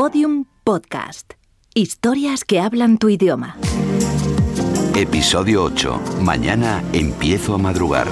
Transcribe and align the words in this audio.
Podium 0.00 0.46
Podcast. 0.64 1.34
Historias 1.74 2.46
que 2.46 2.58
hablan 2.58 2.96
tu 2.96 3.10
idioma. 3.10 3.58
Episodio 4.96 5.62
8. 5.64 6.00
Mañana 6.22 6.82
empiezo 6.94 7.54
a 7.54 7.58
madrugar. 7.58 8.08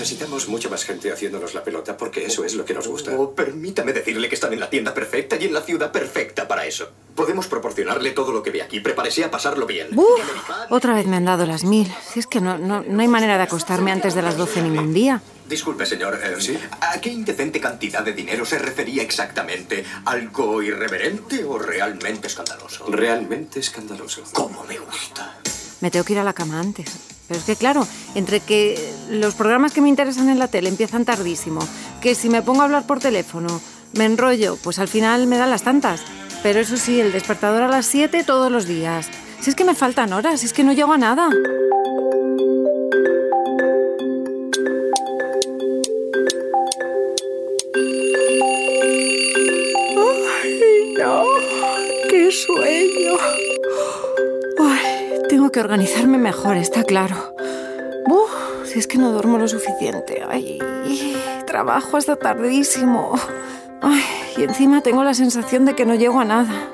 Necesitamos 0.00 0.46
mucha 0.48 0.68
más 0.68 0.84
gente 0.84 1.10
haciéndonos 1.10 1.54
la 1.54 1.64
pelota 1.64 1.96
porque 1.96 2.26
eso 2.26 2.44
es 2.44 2.54
lo 2.54 2.66
que 2.66 2.74
nos 2.74 2.86
gusta. 2.86 3.12
Oh, 3.16 3.30
permítame 3.34 3.94
decirle 3.94 4.28
que 4.28 4.34
están 4.34 4.52
en 4.52 4.60
la 4.60 4.68
tienda 4.68 4.92
perfecta 4.92 5.36
y 5.36 5.46
en 5.46 5.54
la 5.54 5.62
ciudad 5.62 5.90
perfecta 5.90 6.46
para 6.46 6.66
eso. 6.66 6.90
Podemos 7.14 7.46
proporcionarle 7.46 8.10
todo 8.10 8.30
lo 8.30 8.42
que 8.42 8.50
ve 8.50 8.60
aquí. 8.60 8.80
Prepárese 8.80 9.24
a 9.24 9.30
pasarlo 9.30 9.64
bien. 9.64 9.88
Uf, 9.98 10.20
otra 10.68 10.94
vez 10.94 11.06
me 11.06 11.16
han 11.16 11.24
dado 11.24 11.46
las 11.46 11.64
mil. 11.64 11.90
Si 12.12 12.20
es 12.20 12.26
que 12.26 12.42
no, 12.42 12.58
no, 12.58 12.82
no 12.86 13.00
hay 13.00 13.08
manera 13.08 13.38
de 13.38 13.44
acostarme 13.44 13.90
antes 13.90 14.14
de 14.14 14.20
las 14.20 14.36
12 14.36 14.60
ningún 14.60 14.92
día. 14.92 15.22
Disculpe, 15.48 15.86
señor. 15.86 16.20
eh, 16.22 16.34
¿Sí? 16.40 16.58
¿A 16.82 17.00
qué 17.00 17.08
indecente 17.08 17.58
cantidad 17.58 18.02
de 18.04 18.12
dinero 18.12 18.44
se 18.44 18.58
refería 18.58 19.02
exactamente? 19.02 19.82
¿Algo 20.04 20.60
irreverente 20.60 21.42
o 21.42 21.58
realmente 21.58 22.26
escandaloso? 22.26 22.84
Realmente 22.90 23.60
escandaloso. 23.60 24.24
¿Cómo 24.32 24.62
me 24.64 24.78
gusta? 24.78 25.38
Me 25.80 25.90
tengo 25.90 26.04
que 26.04 26.12
ir 26.12 26.18
a 26.18 26.24
la 26.24 26.34
cama 26.34 26.60
antes. 26.60 27.15
Pero 27.28 27.40
es 27.40 27.46
que 27.46 27.56
claro, 27.56 27.86
entre 28.14 28.40
que 28.40 28.78
los 29.10 29.34
programas 29.34 29.72
que 29.72 29.80
me 29.80 29.88
interesan 29.88 30.28
en 30.28 30.38
la 30.38 30.48
tele 30.48 30.68
empiezan 30.68 31.04
tardísimo, 31.04 31.60
que 32.00 32.14
si 32.14 32.28
me 32.28 32.42
pongo 32.42 32.62
a 32.62 32.64
hablar 32.64 32.86
por 32.86 33.00
teléfono 33.00 33.60
me 33.94 34.04
enrollo, 34.04 34.56
pues 34.62 34.78
al 34.78 34.88
final 34.88 35.26
me 35.26 35.38
dan 35.38 35.50
las 35.50 35.62
tantas. 35.62 36.02
Pero 36.42 36.60
eso 36.60 36.76
sí, 36.76 37.00
el 37.00 37.12
despertador 37.12 37.62
a 37.62 37.68
las 37.68 37.86
7 37.86 38.22
todos 38.24 38.52
los 38.52 38.66
días. 38.66 39.08
Si 39.40 39.50
es 39.50 39.56
que 39.56 39.64
me 39.64 39.74
faltan 39.74 40.12
horas, 40.12 40.40
si 40.40 40.46
es 40.46 40.52
que 40.52 40.64
no 40.64 40.72
llego 40.72 40.92
a 40.92 40.98
nada. 40.98 41.28
¡Ay, 50.38 50.94
no! 50.98 51.24
¡Qué 52.10 52.30
sueño! 52.30 53.16
Ay, 54.58 54.95
que 55.50 55.60
organizarme 55.60 56.18
mejor, 56.18 56.56
está 56.56 56.84
claro. 56.84 57.34
Uf, 58.06 58.66
si 58.66 58.78
es 58.78 58.86
que 58.86 58.98
no 58.98 59.12
duermo 59.12 59.38
lo 59.38 59.48
suficiente. 59.48 60.22
Ay, 60.28 60.58
trabajo 61.46 61.96
hasta 61.96 62.16
tardísimo. 62.16 63.18
Ay, 63.80 64.02
y 64.36 64.42
encima 64.42 64.82
tengo 64.82 65.04
la 65.04 65.14
sensación 65.14 65.64
de 65.64 65.74
que 65.74 65.86
no 65.86 65.94
llego 65.94 66.20
a 66.20 66.24
nada. 66.24 66.68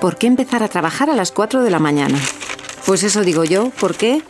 ¿Por 0.00 0.16
qué 0.16 0.26
empezar 0.26 0.62
a 0.62 0.68
trabajar 0.68 1.10
a 1.10 1.16
las 1.16 1.32
4 1.32 1.62
de 1.62 1.70
la 1.70 1.78
mañana? 1.78 2.18
Pues 2.84 3.02
eso 3.02 3.22
digo 3.22 3.44
yo, 3.44 3.70
¿por 3.70 3.96
qué? 3.96 4.22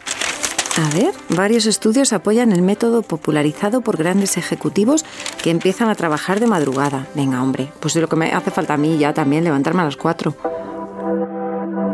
A 0.79 0.91
ver, 0.91 1.15
varios 1.31 1.65
estudios 1.65 2.13
apoyan 2.13 2.53
el 2.53 2.61
método 2.61 3.01
popularizado 3.01 3.81
por 3.81 3.97
grandes 3.97 4.37
ejecutivos 4.37 5.07
que 5.43 5.51
empiezan 5.51 5.89
a 5.89 5.95
trabajar 5.95 6.39
de 6.39 6.47
madrugada. 6.47 7.07
Venga, 7.15 7.43
hombre, 7.43 7.73
pues 7.81 7.97
es 7.97 8.03
lo 8.03 8.09
que 8.09 8.17
me 8.17 8.33
hace 8.33 8.51
falta 8.51 8.75
a 8.75 8.77
mí 8.77 8.99
ya 8.99 9.15
también, 9.15 9.45
levantarme 9.45 9.81
a 9.81 9.87
las 9.87 9.97
4. 9.97 10.35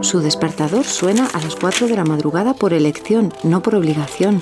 Su 0.00 0.18
despertador 0.18 0.84
suena 0.84 1.28
a 1.32 1.40
las 1.40 1.54
4 1.54 1.86
de 1.86 1.94
la 1.94 2.04
madrugada 2.04 2.54
por 2.54 2.72
elección, 2.72 3.32
no 3.44 3.62
por 3.62 3.76
obligación. 3.76 4.40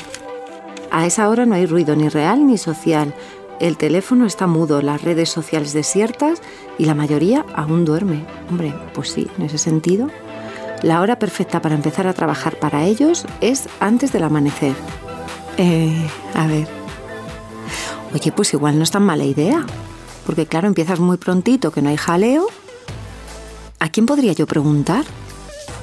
A 0.91 1.05
esa 1.05 1.29
hora 1.29 1.45
no 1.45 1.55
hay 1.55 1.67
ruido 1.67 1.95
ni 1.95 2.09
real 2.09 2.47
ni 2.47 2.57
social. 2.57 3.15
El 3.61 3.77
teléfono 3.77 4.25
está 4.25 4.47
mudo, 4.47 4.81
las 4.81 5.03
redes 5.03 5.29
sociales 5.29 5.75
desiertas 5.75 6.41
y 6.79 6.87
la 6.87 6.95
mayoría 6.95 7.45
aún 7.55 7.85
duerme. 7.85 8.25
Hombre, 8.49 8.73
pues 8.95 9.11
sí, 9.11 9.29
en 9.37 9.45
ese 9.45 9.59
sentido. 9.59 10.09
La 10.83 11.01
hora 11.01 11.19
perfecta 11.19 11.61
para 11.61 11.75
empezar 11.75 12.07
a 12.07 12.15
trabajar 12.15 12.59
para 12.59 12.85
ellos 12.85 13.27
es 13.41 13.69
antes 13.81 14.13
del 14.13 14.25
amanecer. 14.25 14.75
Eh, 15.59 16.07
a 16.35 16.47
ver. 16.47 16.67
Oye, 18.15 18.33
pues 18.33 18.55
igual 18.55 18.79
no 18.79 18.85
es 18.85 18.91
tan 18.91 19.05
mala 19.05 19.25
idea. 19.25 19.67
Porque 20.25 20.47
claro, 20.47 20.69
empiezas 20.69 20.99
muy 20.99 21.19
prontito, 21.19 21.71
que 21.71 21.83
no 21.83 21.91
hay 21.91 21.97
jaleo. 21.97 22.47
¿A 23.79 23.89
quién 23.91 24.07
podría 24.07 24.33
yo 24.33 24.47
preguntar? 24.47 25.05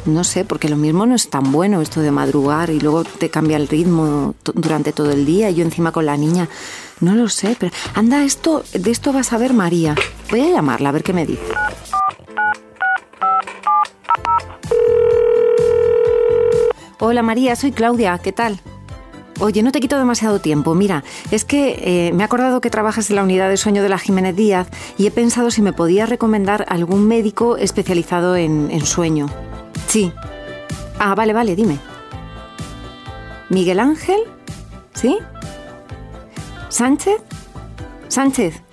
No 0.06 0.24
sé, 0.24 0.46
porque 0.46 0.70
lo 0.70 0.78
mismo 0.78 1.06
no 1.06 1.16
es 1.16 1.30
tan 1.30 1.52
bueno 1.52 1.82
esto 1.82 2.00
de 2.00 2.12
madrugar 2.12 2.70
y 2.70 2.80
luego 2.80 3.04
te 3.04 3.30
cambia 3.30 3.58
el 3.58 3.68
ritmo 3.68 4.36
durante 4.54 4.94
todo 4.94 5.12
el 5.12 5.26
día 5.26 5.50
y 5.50 5.56
yo 5.56 5.66
encima 5.66 5.92
con 5.92 6.06
la 6.06 6.16
niña. 6.16 6.48
No 7.02 7.14
lo 7.14 7.28
sé, 7.30 7.56
pero 7.60 7.72
anda, 7.94 8.24
esto, 8.24 8.64
de 8.74 8.90
esto 8.90 9.12
va 9.14 9.20
a 9.20 9.24
saber 9.24 9.54
María. 9.54 9.96
Voy 10.32 10.42
a 10.42 10.50
llamarla 10.50 10.90
a 10.90 10.92
ver 10.94 11.04
qué 11.04 11.14
me 11.14 11.26
dice. 11.26 11.42
Hola 17.00 17.22
María, 17.22 17.56
soy 17.56 17.72
Claudia, 17.72 18.18
¿qué 18.18 18.32
tal? 18.32 18.60
Oye, 19.40 19.62
no 19.62 19.72
te 19.72 19.80
quito 19.80 20.00
demasiado 20.00 20.42
tiempo. 20.42 20.74
Mira, 20.74 21.04
es 21.30 21.46
que 21.46 22.08
eh, 22.08 22.12
me 22.12 22.24
he 22.24 22.26
acordado 22.26 22.60
que 22.60 22.72
trabajas 22.72 23.12
en 23.12 23.18
la 23.18 23.24
unidad 23.24 23.50
de 23.50 23.58
sueño 23.58 23.84
de 23.84 23.90
la 23.90 24.00
Jiménez 24.00 24.36
Díaz 24.36 24.68
y 24.98 25.06
he 25.06 25.12
pensado 25.12 25.52
si 25.52 25.62
me 25.62 25.74
podías 25.74 26.10
recomendar 26.10 26.66
algún 26.70 27.08
médico 27.08 27.56
especializado 27.56 28.36
en, 28.36 28.84
sueño. 28.84 29.28
Sí. 29.88 30.12
Ah, 30.98 31.14
vale, 31.14 31.34
vale, 31.34 31.56
dime. 31.56 31.78
¿Miguel 33.50 33.80
Ángel? 33.80 34.22
¿Sí? 34.96 35.20
¿Sánchez? 36.70 37.22
Sánchez. 38.08 38.64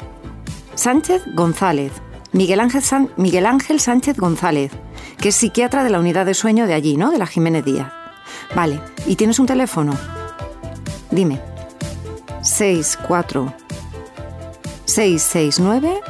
Sánchez 0.75 1.25
González. 1.35 1.93
Miguel 2.33 2.61
Ángel, 2.61 2.83
Miguel 3.19 3.45
Ángel 3.45 3.81
Sánchez 3.81 4.17
González, 4.17 4.73
que 5.19 5.29
es 5.29 5.37
psiquiatra 5.37 5.85
de 5.85 5.91
la 5.91 6.01
unidad 6.01 6.25
de 6.25 6.33
sueño 6.33 6.67
de 6.67 6.73
allí, 6.73 6.97
¿no? 6.97 7.11
De 7.11 7.19
la 7.19 7.27
Jiménez 7.27 7.67
Díaz. 7.67 8.04
Vale. 8.55 8.81
¿Y 9.07 9.17
tienes 9.17 9.39
un 9.39 9.47
teléfono? 9.47 9.97
Dime. 11.11 11.41
64 12.43 13.53
669 14.85 16.01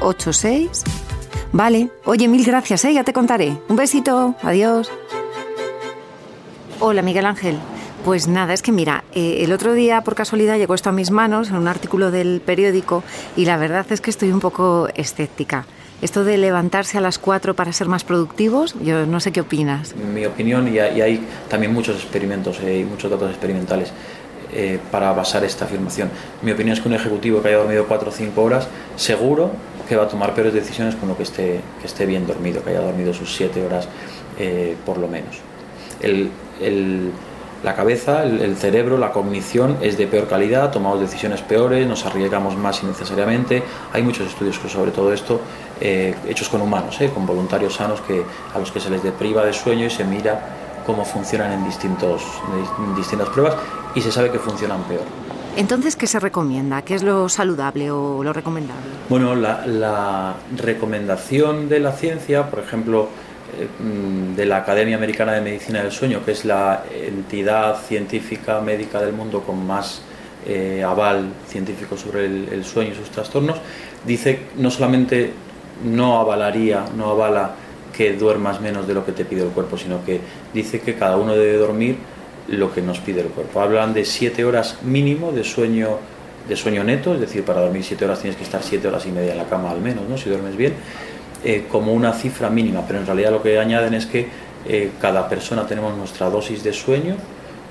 86 0.00 0.84
Vale. 1.52 1.90
Oye, 2.04 2.26
mil 2.26 2.44
gracias, 2.44 2.84
¿eh? 2.84 2.92
Ya 2.92 3.04
te 3.04 3.12
contaré. 3.12 3.56
Un 3.68 3.76
besito. 3.76 4.34
Adiós. 4.42 4.90
Hola, 6.80 7.00
Miguel 7.00 7.26
Ángel. 7.26 7.58
Pues 8.04 8.26
nada, 8.26 8.52
es 8.52 8.60
que 8.60 8.72
mira, 8.72 9.04
eh, 9.14 9.38
el 9.44 9.52
otro 9.52 9.72
día 9.72 10.02
por 10.02 10.16
casualidad 10.16 10.58
llegó 10.58 10.74
esto 10.74 10.90
a 10.90 10.92
mis 10.92 11.10
manos 11.10 11.48
en 11.48 11.56
un 11.56 11.68
artículo 11.68 12.10
del 12.10 12.42
periódico 12.44 13.02
y 13.36 13.46
la 13.46 13.56
verdad 13.56 13.86
es 13.88 14.00
que 14.00 14.10
estoy 14.10 14.32
un 14.32 14.40
poco 14.40 14.88
escéptica. 14.94 15.64
Esto 16.02 16.24
de 16.24 16.36
levantarse 16.36 16.98
a 16.98 17.00
las 17.00 17.18
4 17.18 17.54
para 17.54 17.72
ser 17.72 17.88
más 17.88 18.04
productivos, 18.04 18.74
yo 18.82 19.06
no 19.06 19.20
sé 19.20 19.32
qué 19.32 19.40
opinas. 19.40 19.94
Mi 19.96 20.26
opinión, 20.26 20.68
y 20.68 20.78
hay, 20.78 21.26
también 21.48 21.72
muchos 21.72 21.96
experimentos 21.96 22.60
eh, 22.60 22.80
y 22.80 22.84
muchos 22.84 23.10
datos 23.10 23.30
experimentales 23.30 23.90
eh, 24.52 24.78
para 24.90 25.12
basar 25.12 25.44
esta 25.44 25.64
afirmación. 25.64 26.10
Mi 26.42 26.52
opinión 26.52 26.76
es 26.76 26.82
que 26.82 26.88
un 26.88 26.94
ejecutivo 26.94 27.40
que 27.40 27.48
haya 27.48 27.58
dormido 27.58 27.86
4 27.86 28.08
o 28.08 28.12
5 28.12 28.42
horas, 28.42 28.68
seguro 28.96 29.50
que 29.88 29.96
va 29.96 30.04
a 30.04 30.08
tomar 30.08 30.34
peores 30.34 30.52
decisiones 30.52 30.94
con 30.94 31.08
lo 31.08 31.16
que 31.16 31.22
esté, 31.22 31.60
que 31.80 31.86
esté 31.86 32.04
bien 32.06 32.26
dormido, 32.26 32.62
que 32.62 32.70
haya 32.70 32.80
dormido 32.80 33.14
sus 33.14 33.34
7 33.34 33.64
horas 33.64 33.88
eh, 34.38 34.76
por 34.84 34.98
lo 34.98 35.08
menos. 35.08 35.36
El, 36.00 36.28
el- 36.60 37.10
la 37.64 37.74
cabeza, 37.74 38.22
el, 38.22 38.42
el 38.42 38.56
cerebro, 38.56 38.98
la 38.98 39.10
cognición 39.10 39.78
es 39.80 39.96
de 39.96 40.06
peor 40.06 40.28
calidad, 40.28 40.70
tomamos 40.70 41.00
decisiones 41.00 41.40
peores, 41.40 41.86
nos 41.88 42.04
arriesgamos 42.04 42.56
más 42.58 42.82
innecesariamente. 42.82 43.62
Hay 43.92 44.02
muchos 44.02 44.26
estudios 44.26 44.58
que 44.58 44.68
sobre 44.68 44.90
todo 44.90 45.12
esto 45.14 45.40
eh, 45.80 46.14
hechos 46.28 46.50
con 46.50 46.60
humanos, 46.60 47.00
eh, 47.00 47.10
con 47.12 47.24
voluntarios 47.26 47.74
sanos 47.74 48.02
que, 48.02 48.22
a 48.54 48.58
los 48.58 48.70
que 48.70 48.80
se 48.80 48.90
les 48.90 49.02
depriva 49.02 49.44
de 49.46 49.54
sueño 49.54 49.86
y 49.86 49.90
se 49.90 50.04
mira 50.04 50.40
cómo 50.84 51.06
funcionan 51.06 51.52
en, 51.52 51.64
distintos, 51.64 52.22
en 52.78 52.94
distintas 52.94 53.30
pruebas 53.30 53.56
y 53.94 54.02
se 54.02 54.12
sabe 54.12 54.30
que 54.30 54.38
funcionan 54.38 54.82
peor. 54.82 55.04
Entonces, 55.56 55.96
¿qué 55.96 56.06
se 56.06 56.20
recomienda? 56.20 56.82
¿Qué 56.82 56.94
es 56.96 57.02
lo 57.02 57.30
saludable 57.30 57.90
o 57.90 58.22
lo 58.22 58.32
recomendable? 58.34 58.82
Bueno, 59.08 59.34
la, 59.34 59.66
la 59.66 60.34
recomendación 60.56 61.68
de 61.70 61.78
la 61.78 61.92
ciencia, 61.92 62.50
por 62.50 62.58
ejemplo, 62.58 63.08
de 64.36 64.46
la 64.46 64.58
Academia 64.58 64.96
Americana 64.96 65.32
de 65.32 65.40
Medicina 65.40 65.82
del 65.82 65.92
Sueño, 65.92 66.24
que 66.24 66.32
es 66.32 66.44
la 66.44 66.84
entidad 66.92 67.80
científica 67.82 68.60
médica 68.60 69.00
del 69.00 69.12
mundo 69.12 69.40
con 69.42 69.66
más 69.66 70.02
eh, 70.46 70.82
aval 70.84 71.28
científico 71.48 71.96
sobre 71.96 72.26
el, 72.26 72.64
sueño 72.64 72.92
y 72.92 72.94
sus 72.94 73.10
trastornos, 73.10 73.56
dice 74.06 74.40
no 74.56 74.70
solamente 74.70 75.32
no 75.84 76.18
avalaría, 76.18 76.84
no 76.96 77.10
avala 77.10 77.54
que 77.96 78.12
duermas 78.12 78.60
menos 78.60 78.86
de 78.86 78.94
lo 78.94 79.06
que 79.06 79.12
te 79.12 79.24
pide 79.24 79.42
el 79.42 79.48
cuerpo, 79.48 79.78
sino 79.78 80.04
que 80.04 80.20
dice 80.52 80.80
que 80.80 80.94
cada 80.94 81.16
uno 81.16 81.34
debe 81.34 81.56
dormir 81.56 81.96
lo 82.48 82.72
que 82.72 82.82
nos 82.82 82.98
pide 82.98 83.22
el 83.22 83.28
cuerpo. 83.28 83.60
Hablan 83.60 83.94
de 83.94 84.04
siete 84.04 84.44
horas 84.44 84.82
mínimo 84.82 85.32
de 85.32 85.44
sueño 85.44 85.98
de 86.48 86.56
sueño 86.56 86.84
neto, 86.84 87.14
es 87.14 87.20
decir, 87.20 87.42
para 87.42 87.62
dormir 87.62 87.82
siete 87.82 88.04
horas 88.04 88.20
tienes 88.20 88.36
que 88.36 88.44
estar 88.44 88.62
siete 88.62 88.88
horas 88.88 89.06
y 89.06 89.10
media 89.10 89.32
en 89.32 89.38
la 89.38 89.44
cama 89.44 89.70
al 89.70 89.80
menos, 89.80 90.08
¿no? 90.08 90.18
si 90.18 90.28
duermes 90.28 90.56
bien, 90.56 90.74
eh, 91.44 91.66
como 91.70 91.92
una 91.92 92.12
cifra 92.12 92.48
mínima, 92.48 92.82
pero 92.86 93.00
en 93.00 93.06
realidad 93.06 93.30
lo 93.30 93.42
que 93.42 93.58
añaden 93.58 93.94
es 93.94 94.06
que 94.06 94.26
eh, 94.66 94.92
cada 95.00 95.28
persona 95.28 95.66
tenemos 95.66 95.96
nuestra 95.96 96.30
dosis 96.30 96.64
de 96.64 96.72
sueño, 96.72 97.16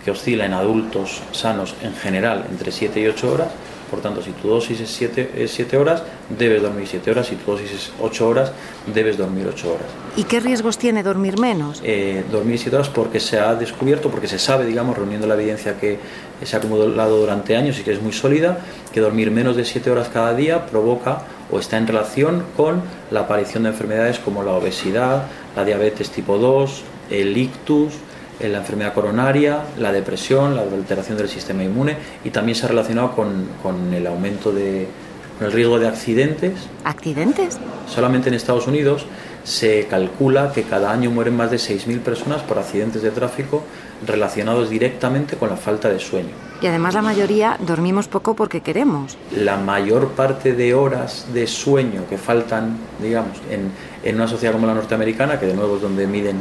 que 0.05 0.11
oscila 0.11 0.45
en 0.45 0.53
adultos 0.53 1.21
sanos 1.31 1.75
en 1.81 1.95
general 1.95 2.45
entre 2.51 2.71
7 2.71 2.99
y 2.99 3.07
8 3.07 3.33
horas, 3.33 3.47
Por 3.93 4.01
tanto, 4.01 4.23
si 4.23 4.31
tu 4.31 4.47
dosis 4.47 4.79
es 4.81 5.51
7 5.51 5.77
horas, 5.77 6.01
debes 6.27 6.63
dormir 6.63 6.87
7 6.87 7.11
horas. 7.11 7.27
Si 7.27 7.35
tu 7.35 7.51
dosis 7.51 7.71
es 7.71 7.91
8 8.01 8.27
horas, 8.27 8.51
debes 8.91 9.19
dormir 9.19 9.45
8 9.47 9.69
horas. 9.69 9.85
¿Y 10.17 10.23
qué 10.23 10.39
riesgos 10.39 10.79
tiene 10.79 11.03
dormir 11.03 11.37
menos? 11.37 11.79
Eh, 11.83 12.23
dormir 12.31 12.57
7 12.57 12.75
horas 12.75 12.89
porque 12.89 13.19
se 13.19 13.37
ha 13.37 13.53
descubierto, 13.53 14.09
porque 14.09 14.27
se 14.27 14.39
sabe, 14.39 14.65
digamos, 14.65 14.97
reuniendo 14.97 15.27
la 15.27 15.35
evidencia 15.35 15.79
que 15.79 15.99
se 16.43 16.55
ha 16.55 16.59
acumulado 16.59 17.19
durante 17.19 17.55
años 17.55 17.77
y 17.77 17.83
que 17.83 17.91
es 17.91 18.01
muy 18.01 18.13
sólida, 18.13 18.57
que 18.91 18.99
dormir 18.99 19.29
menos 19.29 19.55
de 19.55 19.63
7 19.63 19.91
horas 19.91 20.09
cada 20.11 20.33
día 20.33 20.65
provoca 20.65 21.21
o 21.53 21.59
está 21.59 21.77
en 21.77 21.85
relación 21.85 22.43
con 22.57 22.81
la 23.11 23.21
aparición 23.21 23.63
de 23.63 23.69
enfermedades 23.69 24.17
como 24.17 24.43
la 24.43 24.53
obesidad, 24.53 25.27
la 25.55 25.63
diabetes 25.63 26.09
tipo 26.09 26.39
2, 26.39 26.81
el 27.11 27.37
ictus, 27.37 27.93
eh, 28.39 28.49
la 28.49 28.57
enfermedad 28.57 28.93
coronaria, 28.93 29.59
la 29.77 29.91
depresión, 29.91 30.55
la 30.55 30.63
alteración 30.63 31.15
del 31.15 31.29
sistema 31.29 31.63
inmune 31.63 31.95
y 32.23 32.31
también 32.31 32.55
se 32.55 32.65
ha 32.65 32.69
relacionado 32.69 33.11
con, 33.11 33.93
el 33.93 34.07
aumento 34.07 34.51
de 34.51 34.87
con 35.37 35.47
el 35.47 35.53
riesgo 35.53 35.77
de 35.77 35.87
accidentes. 35.87 36.53
¿Accidentes? 36.85 37.59
Solamente 37.87 38.29
en 38.29 38.35
Estados 38.35 38.65
Unidos 38.65 39.05
se 39.43 39.87
calcula 39.87 40.51
que 40.53 40.63
cada 40.63 40.91
año 40.91 41.11
mueren 41.11 41.35
más 41.35 41.51
de 41.51 41.57
6.000 41.57 41.99
personas 41.99 42.41
por 42.41 42.57
accidentes 42.57 43.01
de 43.01 43.11
tráfico 43.11 43.63
relacionados 44.05 44.69
directamente 44.69 45.35
con 45.35 45.49
la 45.49 45.57
falta 45.57 45.89
de 45.89 45.99
sueño. 45.99 46.29
Y 46.61 46.67
además 46.67 46.93
la 46.93 47.01
mayoría 47.01 47.57
dormimos 47.59 48.07
poco 48.07 48.35
porque 48.35 48.61
queremos. 48.61 49.17
La 49.35 49.57
mayor 49.57 50.09
parte 50.09 50.53
de 50.53 50.73
horas 50.73 51.27
de 51.33 51.45
sueño 51.47 52.03
que 52.09 52.17
faltan, 52.17 52.77
digamos, 53.01 53.37
en, 53.49 53.71
en 54.03 54.15
una 54.15 54.27
sociedad 54.27 54.53
como 54.53 54.67
la 54.67 54.73
norteamericana, 54.73 55.39
que 55.39 55.45
de 55.45 55.53
nuevo 55.53 55.75
es 55.75 55.81
donde 55.81 56.07
miden 56.07 56.37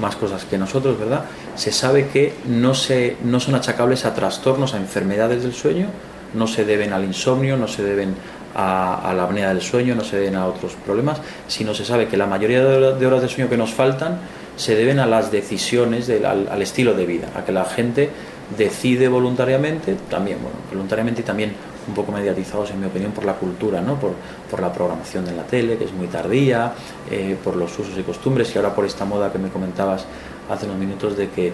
más 0.00 0.16
cosas 0.16 0.44
que 0.44 0.58
nosotros, 0.58 0.98
¿verdad? 0.98 1.24
Se 1.54 1.72
sabe 1.72 2.08
que 2.08 2.34
no, 2.46 2.74
se, 2.74 3.16
no 3.24 3.40
son 3.40 3.54
achacables 3.54 4.04
a 4.04 4.14
trastornos, 4.14 4.74
a 4.74 4.78
enfermedades 4.78 5.42
del 5.42 5.52
sueño, 5.52 5.86
no 6.34 6.46
se 6.46 6.64
deben 6.64 6.92
al 6.92 7.04
insomnio, 7.04 7.56
no 7.56 7.68
se 7.68 7.82
deben 7.82 8.14
a, 8.54 9.12
la 9.16 9.24
apnea 9.24 9.48
del 9.48 9.62
sueño, 9.62 9.94
no 9.94 10.04
se 10.04 10.16
deben 10.16 10.36
a 10.36 10.46
otros 10.46 10.74
problemas, 10.84 11.20
sino 11.48 11.74
se 11.74 11.84
sabe 11.84 12.08
que 12.08 12.16
la 12.16 12.26
mayoría 12.26 12.62
de 12.62 13.06
horas 13.06 13.22
de 13.22 13.28
sueño 13.28 13.48
que 13.48 13.56
nos 13.56 13.72
faltan 13.72 14.18
se 14.56 14.76
deben 14.76 14.98
a 14.98 15.06
las 15.06 15.30
decisiones, 15.30 16.10
al, 16.10 16.62
estilo 16.62 16.94
de 16.94 17.06
vida, 17.06 17.28
a 17.34 17.44
que 17.44 17.52
la 17.52 17.64
gente 17.64 18.10
decide 18.56 19.08
voluntariamente, 19.08 19.96
también, 20.10 20.38
bueno, 20.42 20.56
voluntariamente 20.70 21.22
y 21.22 21.24
también 21.24 21.54
un 21.88 21.94
poco 21.94 22.12
mediatizados, 22.12 22.70
en 22.70 22.80
mi 22.80 22.86
opinión, 22.86 23.12
por 23.12 23.24
la 23.24 23.34
cultura, 23.34 23.80
¿no? 23.80 23.96
por, 23.96 24.12
por 24.50 24.60
la 24.60 24.72
programación 24.72 25.24
de 25.24 25.32
la 25.32 25.42
tele, 25.42 25.78
que 25.78 25.84
es 25.84 25.92
muy 25.92 26.06
tardía, 26.06 26.72
eh, 27.10 27.36
por 27.42 27.56
los 27.56 27.76
usos 27.78 27.98
y 27.98 28.02
costumbres 28.02 28.54
y 28.54 28.58
ahora 28.58 28.74
por 28.74 28.84
esta 28.84 29.04
moda 29.04 29.32
que 29.32 29.38
me 29.38 29.48
comentabas 29.48 30.04
hace 30.48 30.66
unos 30.66 30.78
minutos 30.78 31.16
de 31.16 31.28
que, 31.30 31.52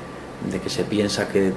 de 0.50 0.60
que 0.60 0.70
se 0.70 0.84
piensa 0.84 1.28
que 1.28 1.52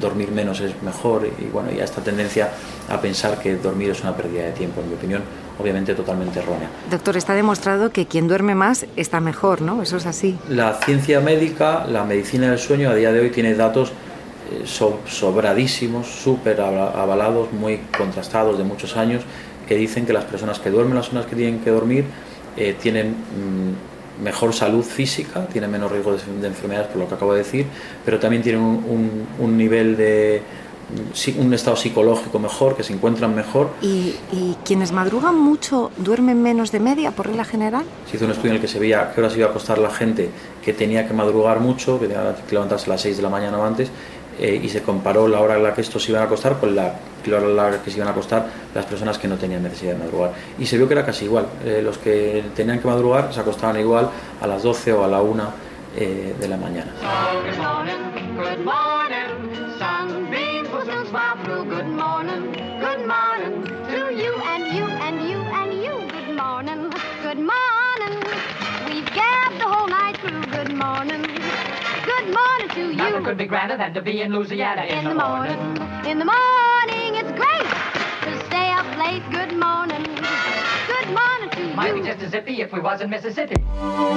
dormir 0.00 0.30
menos 0.30 0.60
es 0.60 0.80
mejor 0.82 1.26
y 1.26 1.44
bueno, 1.46 1.70
ya 1.70 1.84
esta 1.84 2.02
tendencia 2.02 2.50
a 2.88 3.00
pensar 3.00 3.40
que 3.40 3.56
dormir 3.56 3.90
es 3.90 4.02
una 4.02 4.16
pérdida 4.16 4.44
de 4.44 4.52
tiempo, 4.52 4.80
en 4.80 4.88
mi 4.88 4.94
opinión, 4.94 5.22
obviamente 5.58 5.94
totalmente 5.94 6.38
errónea. 6.38 6.68
Doctor, 6.90 7.16
está 7.16 7.34
demostrado 7.34 7.90
que 7.90 8.06
quien 8.06 8.28
duerme 8.28 8.54
más 8.54 8.86
está 8.96 9.20
mejor, 9.20 9.62
¿no? 9.62 9.82
Eso 9.82 9.96
es 9.96 10.06
así. 10.06 10.38
La 10.48 10.74
ciencia 10.74 11.20
médica, 11.20 11.86
la 11.86 12.04
medicina 12.04 12.48
del 12.50 12.58
sueño 12.58 12.90
a 12.90 12.94
día 12.94 13.12
de 13.12 13.20
hoy 13.20 13.30
tiene 13.30 13.54
datos 13.54 13.90
eh, 14.50 14.64
sobradísimos, 14.64 16.06
súper 16.06 16.60
avalados, 16.60 17.52
muy 17.52 17.78
contrastados 17.96 18.56
de 18.58 18.64
muchos 18.64 18.96
años, 18.96 19.22
que 19.68 19.74
dicen 19.76 20.06
que 20.06 20.12
las 20.12 20.24
personas 20.24 20.58
que 20.58 20.70
duermen 20.70 20.94
las 20.96 21.06
zonas 21.06 21.26
que 21.26 21.36
tienen 21.36 21.60
que 21.60 21.70
dormir 21.70 22.04
eh, 22.56 22.74
tienen 22.80 23.10
mm, 23.10 23.89
mejor 24.22 24.52
salud 24.52 24.84
física, 24.84 25.46
tienen 25.46 25.70
menos 25.70 25.90
riesgo 25.90 26.12
de, 26.12 26.46
enfermedades, 26.46 26.88
por 26.88 26.98
lo 26.98 27.08
que 27.08 27.14
acabo 27.14 27.32
de 27.32 27.38
decir, 27.38 27.66
pero 28.04 28.18
también 28.18 28.42
tienen 28.42 28.60
un, 28.60 29.56
nivel 29.56 29.96
de, 29.96 30.42
un 31.38 31.54
estado 31.54 31.76
psicológico 31.76 32.38
mejor, 32.38 32.76
que 32.76 32.82
se 32.82 32.92
encuentran 32.92 33.34
mejor. 33.34 33.70
¿Y, 33.82 34.14
¿Y, 34.32 34.56
quienes 34.64 34.92
madrugan 34.92 35.38
mucho 35.38 35.90
duermen 35.96 36.42
menos 36.42 36.72
de 36.72 36.80
media 36.80 37.10
por 37.10 37.26
regla 37.26 37.44
general? 37.44 37.84
Se 38.10 38.16
hizo 38.16 38.26
un 38.26 38.32
estudio 38.32 38.50
en 38.50 38.56
el 38.56 38.60
que 38.60 38.68
se 38.68 38.78
veía 38.78 39.12
qué 39.14 39.20
horas 39.20 39.36
iba 39.36 39.46
a 39.46 39.50
acostar 39.50 39.78
la 39.78 39.90
gente 39.90 40.30
que 40.64 40.72
tenía 40.72 41.06
que 41.06 41.14
madrugar 41.14 41.60
mucho, 41.60 41.98
que 41.98 42.06
tenía 42.06 42.34
que 42.34 42.54
levantarse 42.54 42.86
a 42.86 42.90
las 42.90 43.00
6 43.00 43.16
de 43.16 43.22
la 43.22 43.30
mañana 43.30 43.58
o 43.58 43.64
antes, 43.64 43.90
eh, 44.38 44.60
y 44.62 44.68
se 44.68 44.82
comparó 44.82 45.28
la 45.28 45.40
hora 45.40 45.56
en 45.56 45.62
la 45.62 45.74
que 45.74 45.80
estos 45.80 46.02
se 46.02 46.12
iban 46.12 46.22
a 46.22 46.26
acostar 46.26 46.58
con 46.58 46.74
la, 46.74 46.94
hora 47.26 47.38
en 47.38 47.56
la 47.56 47.82
que 47.82 47.90
se 47.90 47.96
iban 47.96 48.08
a 48.08 48.12
acostar 48.12 48.46
las 48.74 48.86
personas 48.86 49.18
que 49.18 49.28
no 49.28 49.36
tenían 49.36 49.62
necesidad 49.62 49.92
de 49.92 49.98
madrugar. 49.98 50.32
Y 50.58 50.66
se 50.66 50.76
vio 50.76 50.86
que 50.86 50.94
era 50.94 51.04
casi 51.04 51.26
igual. 51.26 51.46
Eh, 51.64 51.80
los 51.82 51.98
que 51.98 52.44
tenían 52.54 52.80
que 52.80 52.88
madrugar 52.88 53.32
se 53.32 53.40
acostaban 53.40 53.78
igual 53.78 54.10
a 54.40 54.46
las 54.46 54.62
12 54.62 54.92
o 54.92 55.04
a 55.04 55.08
la 55.08 55.20
1 55.20 55.52
eh, 55.96 56.34
de 56.38 56.48
la 56.48 56.56
mañana. 56.56 56.92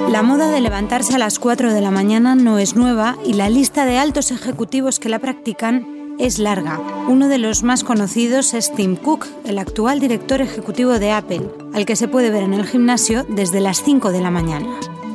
La 0.09 0.21
moda 0.21 0.51
de 0.51 0.61
levantarse 0.61 1.15
a 1.15 1.17
las 1.17 1.39
4 1.39 1.73
de 1.73 1.81
la 1.81 1.91
mañana 1.91 2.35
no 2.35 2.59
es 2.59 2.75
nueva 2.75 3.17
y 3.25 3.33
la 3.33 3.49
lista 3.49 3.85
de 3.85 3.97
altos 3.97 4.31
ejecutivos 4.31 4.99
que 4.99 5.09
la 5.09 5.19
practican 5.19 6.15
es 6.19 6.39
larga. 6.39 6.79
Uno 7.07 7.27
de 7.27 7.37
los 7.37 7.63
más 7.63 7.83
conocidos 7.83 8.53
es 8.53 8.73
Tim 8.73 8.95
Cook, 8.95 9.27
el 9.45 9.57
actual 9.59 9.99
director 9.99 10.41
ejecutivo 10.41 10.99
de 10.99 11.11
Apple, 11.11 11.49
al 11.73 11.85
que 11.85 11.95
se 11.95 12.07
puede 12.07 12.29
ver 12.29 12.43
en 12.43 12.53
el 12.53 12.65
gimnasio 12.65 13.25
desde 13.27 13.59
las 13.59 13.83
5 13.83 14.11
de 14.11 14.21
la 14.21 14.31
mañana. 14.31 14.67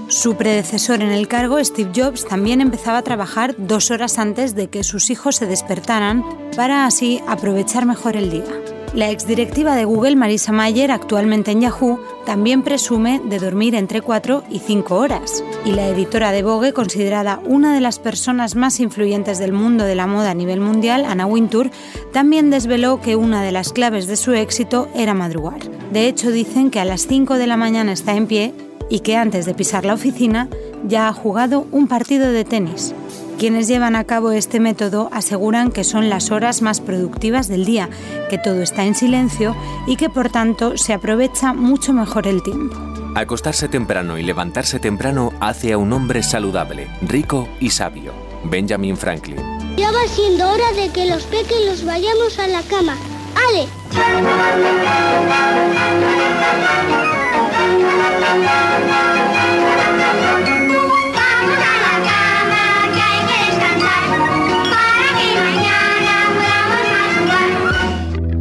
Su 0.08 0.36
predecesor 0.36 1.02
en 1.02 1.10
el 1.10 1.28
cargo, 1.28 1.62
Steve 1.62 1.90
Jobs, 1.94 2.24
también 2.24 2.62
empezaba 2.62 2.96
a 2.96 3.02
trabajar 3.02 3.54
dos 3.58 3.90
horas 3.90 4.18
antes 4.18 4.54
de 4.54 4.68
que 4.68 4.82
sus 4.82 5.10
hijos 5.10 5.36
se 5.36 5.46
despertaran 5.46 6.24
para 6.56 6.86
así 6.86 7.20
aprovechar 7.28 7.84
mejor 7.84 8.16
el 8.16 8.30
día. 8.30 8.46
La 8.94 9.10
exdirectiva 9.10 9.76
de 9.76 9.84
Google, 9.84 10.16
Marisa 10.16 10.50
Mayer, 10.50 10.90
actualmente 10.92 11.50
en 11.50 11.60
Yahoo, 11.60 12.00
también 12.24 12.62
presume 12.62 13.20
de 13.22 13.38
dormir 13.38 13.74
entre 13.74 14.00
4 14.00 14.44
y 14.50 14.60
5 14.60 14.96
horas. 14.96 15.44
Y 15.66 15.72
la 15.72 15.86
editora 15.86 16.32
de 16.32 16.42
Vogue, 16.42 16.72
considerada 16.72 17.42
una 17.44 17.74
de 17.74 17.82
las 17.82 17.98
personas 17.98 18.56
más 18.56 18.80
influyentes 18.80 19.38
del 19.38 19.52
mundo 19.52 19.84
de 19.84 19.94
la 19.94 20.06
moda 20.06 20.30
a 20.30 20.34
nivel 20.34 20.60
mundial, 20.60 21.04
Anna 21.04 21.26
Wintour, 21.26 21.70
también 22.14 22.48
desveló 22.48 23.02
que 23.02 23.14
una 23.14 23.42
de 23.42 23.52
las 23.52 23.74
claves 23.74 24.06
de 24.06 24.16
su 24.16 24.32
éxito 24.32 24.88
era 24.94 25.12
madrugar. 25.12 25.60
De 25.92 26.08
hecho, 26.08 26.30
dicen 26.30 26.70
que 26.70 26.80
a 26.80 26.86
las 26.86 27.06
5 27.06 27.34
de 27.34 27.46
la 27.46 27.58
mañana 27.58 27.92
está 27.92 28.14
en 28.14 28.26
pie 28.26 28.54
y 28.88 29.00
que 29.00 29.16
antes 29.16 29.46
de 29.46 29.54
pisar 29.54 29.84
la 29.84 29.94
oficina 29.94 30.48
ya 30.86 31.08
ha 31.08 31.12
jugado 31.12 31.66
un 31.72 31.88
partido 31.88 32.30
de 32.30 32.44
tenis. 32.44 32.94
Quienes 33.38 33.68
llevan 33.68 33.94
a 33.94 34.02
cabo 34.02 34.32
este 34.32 34.58
método 34.58 35.08
aseguran 35.12 35.70
que 35.70 35.84
son 35.84 36.08
las 36.10 36.32
horas 36.32 36.60
más 36.60 36.80
productivas 36.80 37.46
del 37.46 37.64
día, 37.64 37.88
que 38.28 38.38
todo 38.38 38.62
está 38.62 38.84
en 38.84 38.96
silencio 38.96 39.54
y 39.86 39.94
que 39.96 40.10
por 40.10 40.28
tanto 40.28 40.76
se 40.76 40.92
aprovecha 40.92 41.52
mucho 41.52 41.92
mejor 41.92 42.26
el 42.26 42.42
tiempo. 42.42 42.76
Acostarse 43.14 43.68
temprano 43.68 44.18
y 44.18 44.24
levantarse 44.24 44.80
temprano 44.80 45.32
hace 45.40 45.72
a 45.72 45.78
un 45.78 45.92
hombre 45.92 46.22
saludable, 46.24 46.88
rico 47.02 47.48
y 47.60 47.70
sabio. 47.70 48.12
Benjamin 48.44 48.96
Franklin. 48.96 49.38
Ya 49.76 49.92
va 49.92 50.06
siendo 50.08 50.50
hora 50.50 50.72
de 50.72 50.90
que 50.90 51.06
los 51.06 51.22
pequeños 51.24 51.84
vayamos 51.84 52.38
a 52.38 52.48
la 52.48 52.62
cama. 52.62 52.96
¡Ale! 53.36 53.68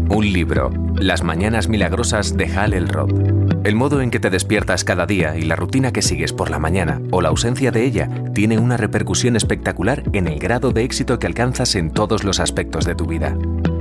Un 0.10 0.34
libro, 0.34 0.72
Las 0.96 1.24
Mañanas 1.24 1.68
Milagrosas 1.68 2.36
de 2.36 2.46
Hal 2.46 2.74
Elrod. 2.74 3.12
El 3.66 3.76
modo 3.76 4.02
en 4.02 4.10
que 4.10 4.20
te 4.20 4.30
despiertas 4.30 4.84
cada 4.84 5.06
día 5.06 5.38
y 5.38 5.44
la 5.44 5.56
rutina 5.56 5.92
que 5.92 6.02
sigues 6.02 6.34
por 6.34 6.50
la 6.50 6.58
mañana 6.58 7.02
o 7.12 7.22
la 7.22 7.30
ausencia 7.30 7.70
de 7.72 7.84
ella 7.84 8.10
tiene 8.34 8.58
una 8.58 8.78
repercusión 8.78 9.36
espectacular 9.36 10.04
en 10.14 10.28
el 10.28 10.40
grado 10.40 10.72
de 10.72 10.84
éxito 10.84 11.20
que 11.20 11.28
alcanzas 11.28 11.76
en 11.76 11.92
todos 11.92 12.24
los 12.24 12.40
aspectos 12.40 12.86
de 12.86 12.96
tu 12.96 13.06
vida. 13.06 13.38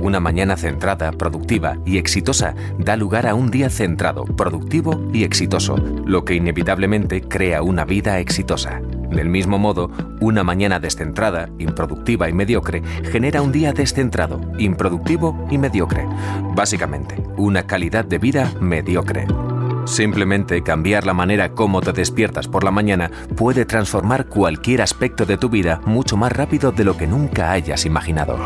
Una 0.07 0.21
mañana 0.21 0.55
centrada, 0.55 1.11
productiva 1.11 1.79
y 1.85 1.97
exitosa 1.97 2.55
da 2.79 2.95
lugar 2.95 3.27
a 3.27 3.35
un 3.35 3.51
día 3.51 3.69
centrado, 3.69 4.23
productivo 4.23 5.05
y 5.11 5.25
exitoso, 5.25 5.75
lo 6.05 6.23
que 6.23 6.33
inevitablemente 6.33 7.19
crea 7.23 7.61
una 7.61 7.83
vida 7.83 8.17
exitosa. 8.19 8.79
Del 9.09 9.27
mismo 9.27 9.59
modo, 9.59 9.91
una 10.21 10.45
mañana 10.45 10.79
descentrada, 10.79 11.49
improductiva 11.59 12.29
y 12.29 12.33
mediocre 12.33 12.83
genera 13.11 13.41
un 13.41 13.51
día 13.51 13.73
descentrado, 13.73 14.39
improductivo 14.57 15.45
y 15.51 15.57
mediocre. 15.57 16.05
Básicamente, 16.55 17.21
una 17.35 17.63
calidad 17.63 18.05
de 18.05 18.17
vida 18.17 18.53
mediocre. 18.61 19.27
Simplemente 19.83 20.63
cambiar 20.63 21.05
la 21.05 21.13
manera 21.13 21.49
como 21.49 21.81
te 21.81 21.91
despiertas 21.91 22.47
por 22.47 22.63
la 22.63 22.71
mañana 22.71 23.11
puede 23.35 23.65
transformar 23.65 24.27
cualquier 24.27 24.83
aspecto 24.83 25.25
de 25.25 25.37
tu 25.37 25.49
vida 25.49 25.81
mucho 25.85 26.15
más 26.15 26.31
rápido 26.31 26.71
de 26.71 26.85
lo 26.85 26.95
que 26.95 27.07
nunca 27.07 27.51
hayas 27.51 27.85
imaginado. 27.85 28.37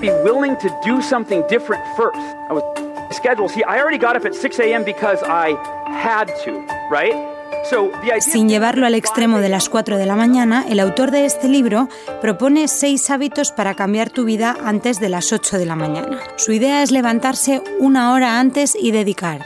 Be 0.00 0.10
willing 0.22 0.56
to 0.58 0.70
do 0.84 1.02
something 1.02 1.42
different 1.48 1.82
first. 1.96 2.18
I 2.48 2.52
was 2.52 2.62
scheduled. 3.16 3.50
See, 3.50 3.64
I 3.64 3.80
already 3.80 3.98
got 3.98 4.14
up 4.16 4.24
at 4.24 4.34
6 4.34 4.60
a.m. 4.60 4.84
because 4.84 5.22
I 5.24 5.56
had 5.86 6.28
to, 6.44 6.64
right? 6.90 7.14
Sin 8.20 8.48
llevarlo 8.48 8.86
al 8.86 8.94
extremo 8.94 9.38
de 9.40 9.48
las 9.48 9.68
4 9.68 9.96
de 9.96 10.06
la 10.06 10.16
mañana, 10.16 10.64
el 10.68 10.80
autor 10.80 11.10
de 11.10 11.24
este 11.24 11.48
libro 11.48 11.88
propone 12.20 12.66
seis 12.66 13.08
hábitos 13.10 13.52
para 13.52 13.74
cambiar 13.74 14.10
tu 14.10 14.24
vida 14.24 14.56
antes 14.64 14.98
de 14.98 15.08
las 15.08 15.32
8 15.32 15.58
de 15.58 15.66
la 15.66 15.76
mañana. 15.76 16.18
Su 16.36 16.52
idea 16.52 16.82
es 16.82 16.90
levantarse 16.90 17.62
una 17.78 18.12
hora 18.12 18.40
antes 18.40 18.76
y 18.78 18.90
dedicar 18.90 19.44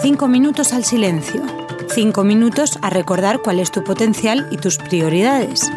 5 0.00 0.28
minutos 0.28 0.72
al 0.72 0.84
silencio, 0.84 1.42
5 1.94 2.24
minutos 2.24 2.78
a 2.80 2.88
recordar 2.88 3.42
cuál 3.42 3.60
es 3.60 3.70
tu 3.70 3.84
potencial 3.84 4.48
y 4.50 4.56
tus 4.56 4.78
prioridades, 4.78 5.70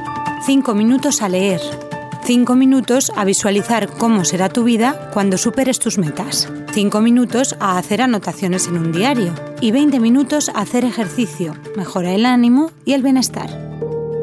5 0.45 0.74
minutos 0.74 1.22
a 1.22 1.27
leer, 1.27 1.60
5 2.24 2.55
minutos 2.55 3.12
a 3.17 3.25
visualizar 3.25 3.89
cómo 3.89 4.24
será 4.24 4.48
tu 4.48 4.63
vida 4.63 5.12
cuando 5.13 5.38
superes 5.38 5.77
tus 5.77 5.98
metas. 5.98 6.50
5 6.74 7.01
minutos 7.01 7.57
a 7.60 7.77
hacer 7.77 8.01
anotaciones 8.01 8.67
en 8.67 8.77
un 8.77 8.91
diario. 8.91 9.34
Y 9.62 9.72
20 9.72 10.00
minutos 10.00 10.50
a 10.50 10.62
hacer 10.62 10.86
ejercicio. 10.86 11.53
Mejora 11.75 12.13
el 12.13 12.25
ánimo 12.25 12.72
y 12.84 12.93
el 12.93 13.03
bienestar. 13.03 13.50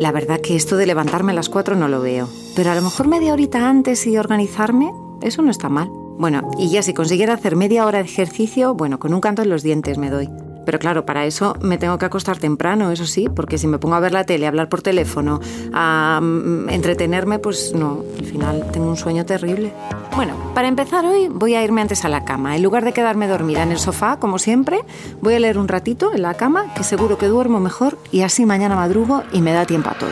La 0.00 0.10
verdad 0.10 0.40
que 0.40 0.56
esto 0.56 0.76
de 0.76 0.86
levantarme 0.86 1.30
a 1.30 1.36
las 1.36 1.48
4 1.48 1.76
no 1.76 1.86
lo 1.86 2.00
veo. 2.00 2.28
Pero 2.56 2.72
a 2.72 2.74
lo 2.74 2.82
mejor 2.82 3.06
media 3.06 3.34
horita 3.34 3.68
antes 3.68 4.04
y 4.06 4.16
organizarme, 4.16 4.90
eso 5.20 5.42
no 5.42 5.52
está 5.52 5.68
mal. 5.68 5.88
Bueno, 6.18 6.50
y 6.58 6.70
ya 6.70 6.82
si 6.82 6.94
consiguiera 6.94 7.34
hacer 7.34 7.54
media 7.54 7.86
hora 7.86 7.98
de 7.98 8.06
ejercicio, 8.06 8.74
bueno, 8.74 8.98
con 8.98 9.14
un 9.14 9.20
canto 9.20 9.42
en 9.42 9.50
los 9.50 9.62
dientes 9.62 9.96
me 9.98 10.10
doy. 10.10 10.28
Pero 10.64 10.78
claro, 10.78 11.04
para 11.04 11.24
eso 11.26 11.54
me 11.60 11.78
tengo 11.78 11.98
que 11.98 12.04
acostar 12.04 12.38
temprano, 12.38 12.90
eso 12.90 13.06
sí, 13.06 13.28
porque 13.34 13.58
si 13.58 13.66
me 13.66 13.78
pongo 13.78 13.96
a 13.96 14.00
ver 14.00 14.12
la 14.12 14.24
tele, 14.24 14.46
a 14.46 14.48
hablar 14.48 14.68
por 14.68 14.82
teléfono, 14.82 15.40
a 15.72 16.20
mm, 16.22 16.68
entretenerme, 16.70 17.38
pues 17.38 17.72
no, 17.74 18.04
al 18.18 18.24
final 18.24 18.70
tengo 18.72 18.88
un 18.88 18.96
sueño 18.96 19.24
terrible. 19.26 19.72
Bueno, 20.14 20.34
para 20.54 20.68
empezar 20.68 21.04
hoy 21.04 21.28
voy 21.28 21.54
a 21.54 21.64
irme 21.64 21.80
antes 21.80 22.04
a 22.04 22.08
la 22.08 22.24
cama. 22.24 22.56
En 22.56 22.62
lugar 22.62 22.84
de 22.84 22.92
quedarme 22.92 23.28
dormida 23.28 23.62
en 23.62 23.72
el 23.72 23.78
sofá, 23.78 24.18
como 24.18 24.38
siempre, 24.38 24.80
voy 25.20 25.34
a 25.34 25.40
leer 25.40 25.58
un 25.58 25.68
ratito 25.68 26.12
en 26.12 26.22
la 26.22 26.34
cama, 26.34 26.72
que 26.74 26.84
seguro 26.84 27.18
que 27.18 27.26
duermo 27.26 27.60
mejor 27.60 27.98
y 28.10 28.22
así 28.22 28.46
mañana 28.46 28.76
madrugo 28.76 29.22
y 29.32 29.40
me 29.40 29.52
da 29.52 29.66
tiempo 29.66 29.90
a 29.90 29.94
todo. 29.94 30.10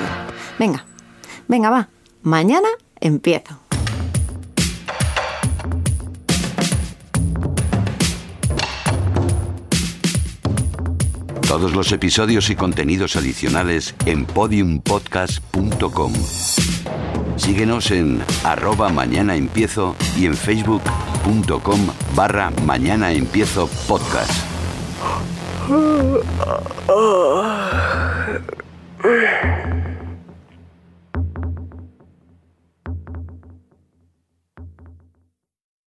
Venga, 0.58 0.84
venga, 1.48 1.70
va. 1.70 1.88
Mañana 2.22 2.68
empiezo. 3.00 3.69
Todos 11.50 11.74
los 11.74 11.90
episodios 11.90 12.48
y 12.50 12.54
contenidos 12.54 13.16
adicionales 13.16 13.96
en 14.06 14.24
podiumpodcast.com. 14.24 16.12
Síguenos 17.34 17.90
en 17.90 18.22
arroba 18.44 18.90
mañana 18.90 19.34
empiezo 19.34 19.96
y 20.16 20.26
en 20.26 20.36
facebook.com 20.36 21.88
barra 22.14 22.52
mañana 22.64 23.10
empiezo 23.10 23.68
podcast. 23.88 24.30